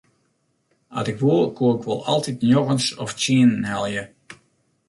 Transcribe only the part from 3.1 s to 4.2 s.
tsienen helje.